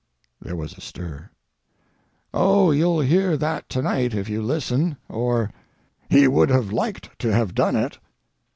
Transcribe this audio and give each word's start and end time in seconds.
[There 0.41 0.55
was 0.55 0.75
a 0.75 0.81
stir.] 0.81 1.29
Oh, 2.33 2.71
you'll 2.71 3.01
hear 3.01 3.37
that 3.37 3.69
to 3.69 3.83
night 3.83 4.15
if 4.15 4.27
you 4.29 4.41
listen, 4.41 4.97
or, 5.07 5.51
"He 6.09 6.27
would 6.27 6.49
have 6.49 6.73
liked 6.73 7.11
to 7.19 7.31
have 7.31 7.53
done 7.53 7.75
it." 7.75 7.99